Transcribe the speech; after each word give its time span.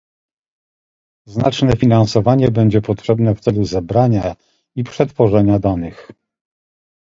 Znaczne 1.25 1.71
finansowanie 1.77 2.51
będzie 2.51 2.81
potrzebne 2.81 3.35
w 3.35 3.39
celu 3.39 3.65
zebrania 3.65 4.35
i 4.75 4.83
przetworzenia 4.83 5.59
danych 5.59 6.11